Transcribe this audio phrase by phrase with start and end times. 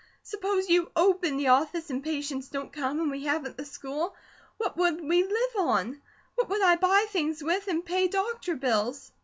[0.23, 4.15] Suppose you OPEN the office and patients don't come, or we haven't the school;
[4.57, 6.01] what would we LIVE on?
[6.33, 9.11] What would I buy things with, and pay doctor bills?"